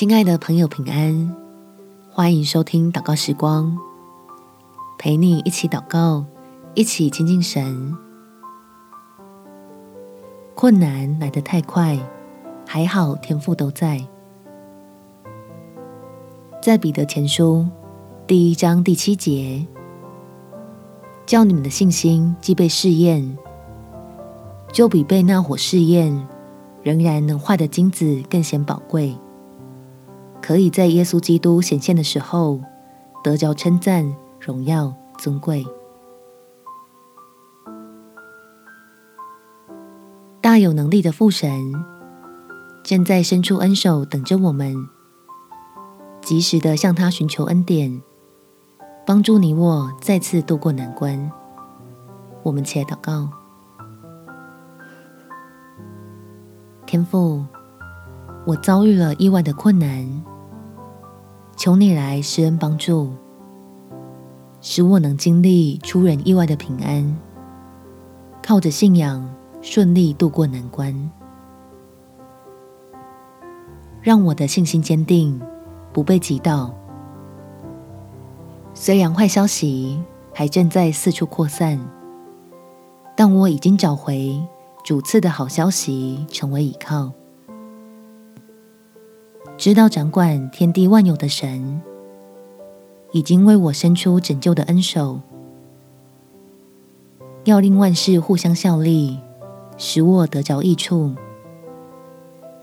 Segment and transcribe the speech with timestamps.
[0.00, 1.36] 亲爱的朋友，平安！
[2.10, 3.76] 欢迎收听祷告时光，
[4.98, 6.24] 陪你一起祷告，
[6.72, 7.94] 一起亲近神。
[10.54, 11.98] 困难来得太快，
[12.66, 14.02] 还好天赋都在。
[16.62, 17.68] 在彼得前书
[18.26, 19.66] 第一章第七节，
[21.26, 23.36] 叫你们的信心既被试验，
[24.72, 26.26] 就比被那火试验
[26.82, 29.14] 仍然能坏的金子更显宝贵。
[30.42, 32.60] 可以在耶稣基督显现的时候
[33.22, 35.64] 得着称赞、荣耀、尊贵。
[40.40, 41.72] 大有能力的父神
[42.82, 44.74] 正在伸出恩手，等着我们，
[46.22, 48.02] 及时的向他寻求恩典，
[49.06, 51.30] 帮助你我再次度过难关。
[52.42, 53.28] 我们且祷告：
[56.86, 57.44] 天父，
[58.46, 60.24] 我遭遇了意外的困难。
[61.56, 63.10] 求你来施恩帮助，
[64.62, 67.18] 使我能经历出人意外的平安，
[68.42, 69.28] 靠着信仰
[69.60, 71.10] 顺利度过难关，
[74.00, 75.38] 让我的信心坚定，
[75.92, 76.74] 不被击倒。
[78.72, 80.02] 虽然坏消息
[80.32, 81.78] 还正在四处扩散，
[83.14, 84.40] 但我已经找回
[84.82, 87.12] 主赐的好消息，成为依靠。
[89.60, 91.82] 知道掌管天地万有的神，
[93.12, 95.20] 已经为我伸出拯救的恩手，
[97.44, 99.18] 要令万事互相效力，
[99.76, 101.14] 使我得着益处。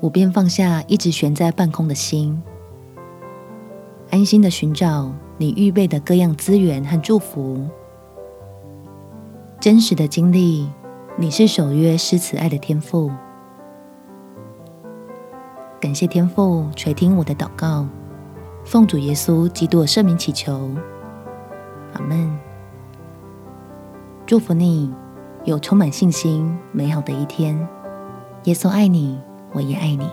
[0.00, 2.42] 我便放下一直悬在半空的心，
[4.08, 7.66] 安心的寻找你预备的各样资源和祝福，
[9.60, 10.66] 真实的经历
[11.18, 13.10] 你是守约施慈爱的天赋。
[15.88, 17.86] 感谢天父垂听我的祷告，
[18.62, 20.70] 奉主耶稣基督的圣名祈求，
[21.94, 22.38] 阿门。
[24.26, 24.92] 祝福你
[25.44, 27.56] 有充满信心、美好的一天。
[28.44, 29.18] 耶稣爱你，
[29.54, 30.06] 我也爱你。